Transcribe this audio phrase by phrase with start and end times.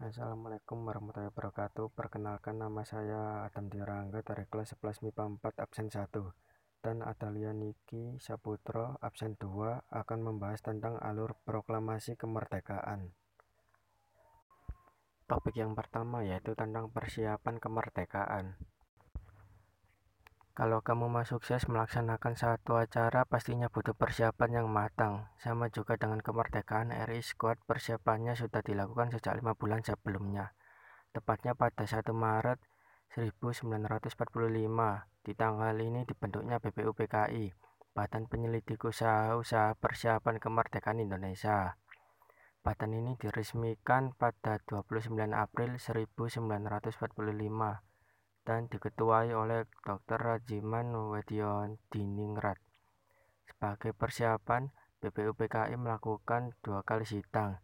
[0.00, 1.92] Assalamualaikum warahmatullahi wabarakatuh.
[1.92, 6.08] Perkenalkan nama saya Adam Dirangga dari kelas 11 MIPA 4 absen 1
[6.80, 13.12] dan Adalia Niki Saputro absen 2 akan membahas tentang alur proklamasi kemerdekaan.
[15.28, 18.56] Topik yang pertama yaitu tentang persiapan kemerdekaan.
[20.60, 25.32] Kalau kamu mau sukses melaksanakan satu acara, pastinya butuh persiapan yang matang.
[25.40, 30.52] Sama juga dengan kemerdekaan RI Squad, persiapannya sudah dilakukan sejak lima bulan sebelumnya.
[31.16, 32.60] Tepatnya pada 1 Maret
[33.08, 37.56] 1945, di tanggal ini dibentuknya BPUPKI,
[37.96, 41.80] Badan Penyelidik Usaha-Usaha Persiapan Kemerdekaan Indonesia.
[42.60, 47.80] Badan ini diresmikan pada 29 April 1945
[48.50, 50.18] dan diketuai oleh Dr.
[50.18, 52.58] Rajiman Wedion Diningrat.
[53.46, 57.62] Sebagai persiapan, BPUPKI melakukan dua kali sidang.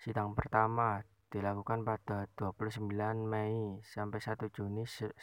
[0.00, 2.88] Sidang pertama dilakukan pada 29
[3.28, 5.20] Mei sampai 1 Juni 1945.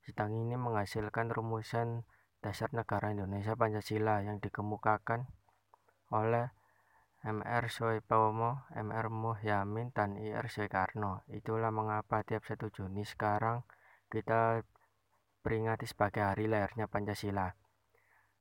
[0.00, 2.08] Sidang ini menghasilkan rumusan
[2.40, 5.28] dasar negara Indonesia Pancasila yang dikemukakan
[6.16, 6.48] oleh
[7.20, 11.20] MR Soepomo, MR Muhyamin, dan IR Soekarno.
[11.28, 13.60] Itulah mengapa tiap 1 Juni sekarang
[14.08, 14.64] kita
[15.44, 17.52] peringati sebagai hari lahirnya Pancasila.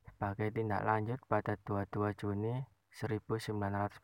[0.07, 2.55] Sebagai tindak lanjut pada 22 Juni
[2.95, 3.99] 1945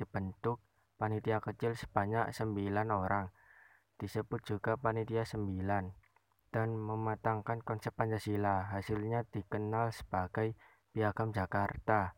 [0.00, 0.64] dibentuk
[0.96, 3.28] panitia kecil sebanyak 9 orang.
[4.00, 5.44] Disebut juga panitia 9
[6.48, 8.72] dan mematangkan konsep Pancasila.
[8.72, 10.56] Hasilnya dikenal sebagai
[10.96, 12.17] Piagam Jakarta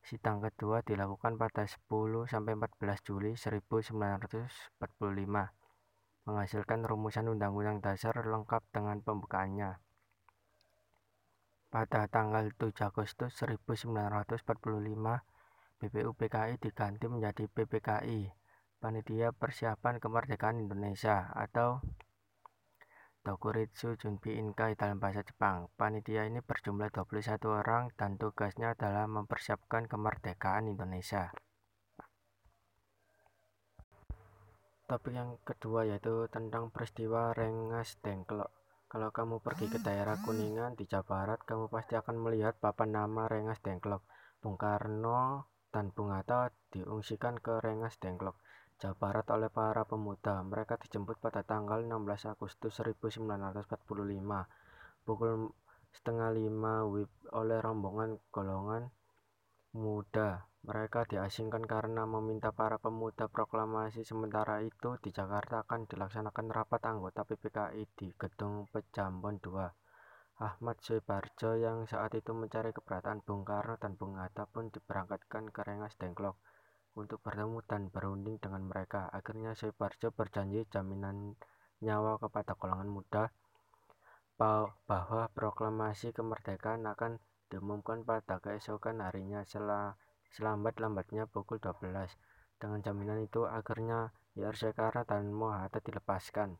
[0.00, 4.80] Sidang kedua dilakukan pada 10 sampai 14 Juli 1945,
[6.24, 9.80] menghasilkan rumusan Undang-Undang Dasar lengkap dengan pembukaannya.
[11.70, 14.42] Pada tanggal 7 Agustus 1945,
[15.80, 18.34] BPUPKI diganti menjadi PPKI,
[18.82, 21.84] Panitia Persiapan Kemerdekaan Indonesia atau
[23.30, 25.70] Dokuritsu Junbi Inkai dalam bahasa Jepang.
[25.78, 31.30] Panitia ini berjumlah 21 orang dan tugasnya adalah mempersiapkan kemerdekaan Indonesia.
[34.90, 38.50] Topik yang kedua yaitu tentang peristiwa Rengas Dengklok.
[38.90, 43.30] Kalau kamu pergi ke daerah Kuningan di Jawa Barat, kamu pasti akan melihat papan nama
[43.30, 44.02] Rengas Dengklok.
[44.42, 48.34] Bung Karno dan Bung Hatta diungsikan ke Rengas Dengklok.
[48.80, 50.40] Jawa oleh para pemuda.
[50.40, 53.76] Mereka dijemput pada tanggal 16 Agustus 1945
[55.04, 55.52] pukul
[55.92, 58.88] setengah lima WIB oleh rombongan golongan
[59.76, 60.48] muda.
[60.64, 64.00] Mereka diasingkan karena meminta para pemuda proklamasi.
[64.00, 70.40] Sementara itu, di Jakarta akan dilaksanakan rapat anggota PPKI di Gedung Pejambon 2.
[70.40, 75.60] Ahmad Subarjo yang saat itu mencari keberatan Bung Karno dan Bung Hatta pun diberangkatkan ke
[75.68, 76.40] Rengas Dengklok
[76.98, 79.06] untuk bertemu dan berunding dengan mereka.
[79.10, 81.38] Akhirnya Suparjo berjanji jaminan
[81.80, 83.32] nyawa kepada golongan muda
[84.40, 87.20] bahwa proklamasi kemerdekaan akan
[87.52, 89.44] diumumkan pada keesokan harinya
[90.32, 92.16] selambat-lambatnya pukul 12.
[92.56, 94.54] Dengan jaminan itu akhirnya YR
[95.04, 96.56] dan Mohata dilepaskan.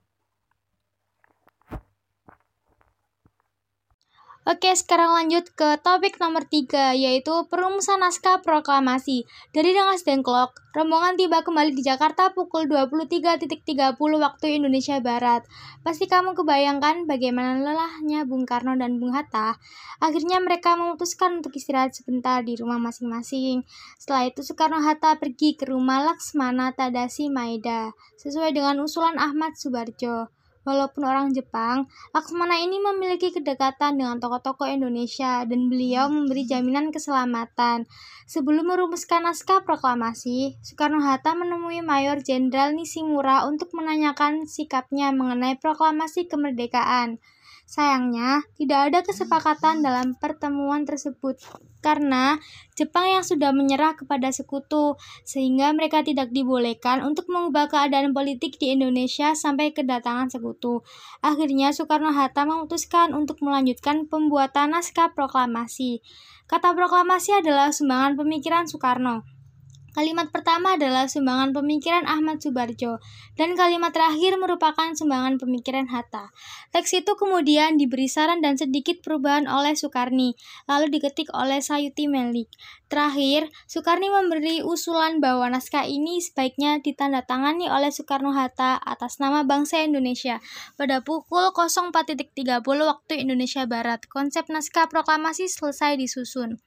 [4.49, 9.29] Oke, sekarang lanjut ke topik nomor 3, yaitu perumusan naskah proklamasi.
[9.53, 15.45] Dari Rengas Dengklok, rombongan tiba kembali di Jakarta pukul 23.30 waktu Indonesia Barat.
[15.85, 19.61] Pasti kamu kebayangkan bagaimana lelahnya Bung Karno dan Bung Hatta.
[20.01, 23.69] Akhirnya mereka memutuskan untuk istirahat sebentar di rumah masing-masing.
[24.01, 30.33] Setelah itu Soekarno-Hatta pergi ke rumah Laksmana Tadasi Maeda, sesuai dengan usulan Ahmad Subarjo.
[30.71, 37.91] Walaupun orang Jepang, Laksmana ini memiliki kedekatan dengan tokoh-tokoh Indonesia dan beliau memberi jaminan keselamatan.
[38.31, 47.19] Sebelum merumuskan naskah proklamasi, Soekarno-Hatta menemui Mayor Jenderal Nishimura untuk menanyakan sikapnya mengenai proklamasi kemerdekaan.
[47.71, 51.39] Sayangnya, tidak ada kesepakatan dalam pertemuan tersebut
[51.79, 52.43] karena
[52.75, 58.75] Jepang yang sudah menyerah kepada sekutu, sehingga mereka tidak dibolehkan untuk mengubah keadaan politik di
[58.75, 60.83] Indonesia sampai kedatangan sekutu.
[61.23, 66.03] Akhirnya, Soekarno-Hatta memutuskan untuk melanjutkan pembuatan naskah proklamasi.
[66.51, 69.23] Kata proklamasi adalah sumbangan pemikiran Soekarno.
[69.91, 73.03] Kalimat pertama adalah sumbangan pemikiran Ahmad Subarjo,
[73.35, 76.31] dan kalimat terakhir merupakan sumbangan pemikiran Hatta.
[76.71, 80.39] Teks itu kemudian diberi saran dan sedikit perubahan oleh Soekarni,
[80.71, 82.47] lalu diketik oleh Sayuti Melik.
[82.87, 90.39] Terakhir, Soekarni memberi usulan bahwa naskah ini sebaiknya ditandatangani oleh Soekarno-Hatta atas nama bangsa Indonesia
[90.79, 94.07] pada pukul 04.30 waktu Indonesia Barat.
[94.07, 96.63] Konsep naskah proklamasi selesai disusun.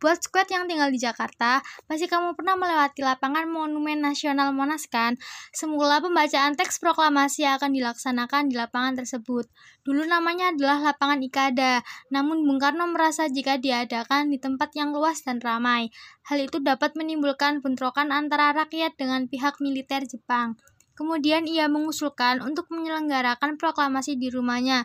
[0.00, 5.20] Buat squad yang tinggal di Jakarta, pasti kamu pernah melewati lapangan Monumen Nasional Monas kan?
[5.52, 9.44] Semula pembacaan teks proklamasi akan dilaksanakan di lapangan tersebut.
[9.84, 15.20] Dulu namanya adalah lapangan Ikada, namun Bung Karno merasa jika diadakan di tempat yang luas
[15.20, 15.92] dan ramai,
[16.32, 20.56] hal itu dapat menimbulkan bentrokan antara rakyat dengan pihak militer Jepang.
[20.96, 24.84] Kemudian ia mengusulkan untuk menyelenggarakan proklamasi di rumahnya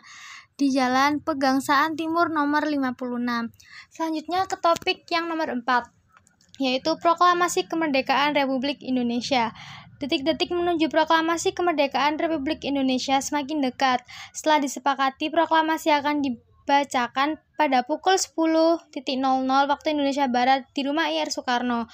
[0.56, 2.96] di Jalan Pegangsaan Timur nomor 56.
[3.92, 5.64] Selanjutnya ke topik yang nomor 4,
[6.56, 9.52] yaitu Proklamasi Kemerdekaan Republik Indonesia.
[9.96, 14.04] Detik-detik menuju proklamasi kemerdekaan Republik Indonesia semakin dekat.
[14.36, 18.92] Setelah disepakati, proklamasi akan dibacakan pada pukul 10.00
[19.72, 21.88] waktu Indonesia Barat di rumah IR Soekarno.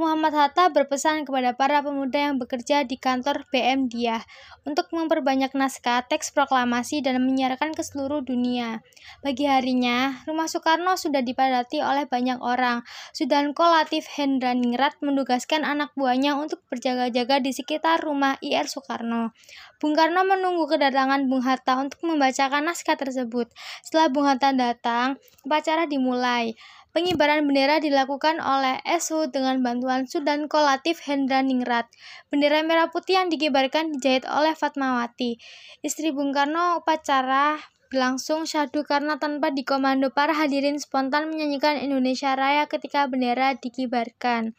[0.00, 4.24] Muhammad Hatta berpesan kepada para pemuda yang bekerja di kantor BM Dia
[4.64, 8.80] untuk memperbanyak naskah teks proklamasi dan menyiarkan ke seluruh dunia.
[9.20, 12.80] Bagi harinya, rumah Soekarno sudah dipadati oleh banyak orang.
[13.12, 19.36] Sudanko Latif Hendraningrat menugaskan anak buahnya untuk berjaga-jaga di sekitar rumah IR Soekarno.
[19.76, 23.50] Bung Karno menunggu kedatangan Bung Hatta untuk membacakan naskah tersebut.
[23.84, 26.54] Setelah Bung Hatta datang, upacara dimulai.
[26.92, 31.88] Pengibaran bendera dilakukan oleh SU dengan bantuan Sudan Kolatif Hendra Ningrat.
[32.28, 35.40] Bendera merah putih yang dikibarkan dijahit oleh Fatmawati.
[35.80, 37.56] Istri Bung Karno upacara
[37.88, 44.52] berlangsung syahdu karena tanpa dikomando para hadirin spontan menyanyikan Indonesia Raya ketika bendera dikibarkan.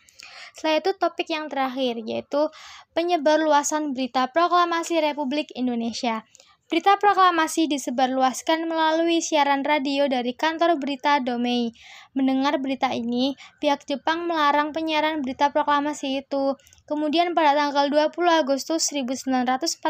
[0.57, 2.49] Setelah itu topik yang terakhir yaitu
[2.97, 6.25] penyebar luasan berita proklamasi Republik Indonesia.
[6.73, 11.69] Berita proklamasi disebarluaskan melalui siaran radio dari kantor berita Domei.
[12.13, 16.53] Mendengar berita ini, pihak Jepang melarang penyiaran berita proklamasi itu.
[16.85, 19.81] Kemudian pada tanggal 20 Agustus 1945,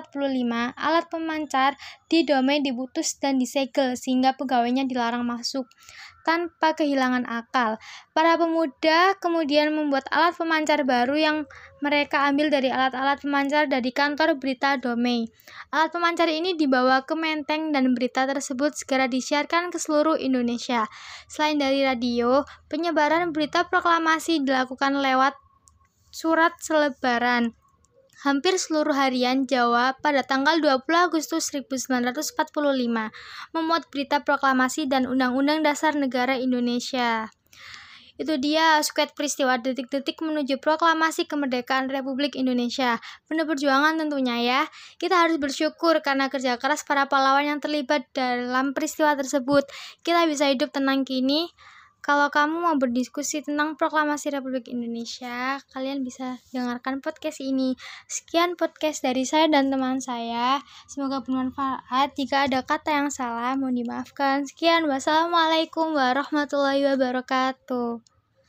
[0.79, 1.75] alat pemancar
[2.07, 5.67] di Domei diputus dan disegel sehingga pegawainya dilarang masuk
[6.23, 7.75] tanpa kehilangan akal.
[8.15, 11.37] Para pemuda kemudian membuat alat pemancar baru yang
[11.83, 15.27] mereka ambil dari alat-alat pemancar dari kantor berita Domei.
[15.75, 20.87] Alat pemancar ini dibawa ke Menteng dan berita tersebut segera disiarkan ke seluruh Indonesia.
[21.27, 22.12] Selain dari radio,
[22.69, 25.33] penyebaran berita proklamasi dilakukan lewat
[26.13, 27.57] surat selebaran
[28.24, 32.56] hampir seluruh harian Jawa pada tanggal 20 Agustus 1945
[33.51, 37.27] memuat berita proklamasi dan Undang-Undang Dasar Negara Indonesia.
[38.13, 43.01] Itu dia squad peristiwa detik-detik menuju proklamasi kemerdekaan Republik Indonesia.
[43.25, 44.62] Penuh perjuangan tentunya ya.
[45.01, 49.65] Kita harus bersyukur karena kerja keras para pahlawan yang terlibat dalam peristiwa tersebut.
[50.06, 51.50] Kita bisa hidup tenang kini.
[52.03, 57.79] Kalau kamu mau berdiskusi tentang proklamasi Republik Indonesia, kalian bisa dengarkan podcast ini.
[58.11, 60.59] Sekian podcast dari saya dan teman saya.
[60.91, 62.11] Semoga bermanfaat.
[62.19, 64.44] Jika ada kata yang salah, mohon dimaafkan.
[64.44, 68.12] Sekian, wassalamualaikum warahmatullahi wabarakatuh.